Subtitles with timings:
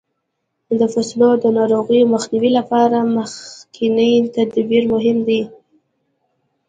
[0.79, 5.41] د فصلو د ناروغیو مخنیوي لپاره مخکینی تدبیر مهم دی.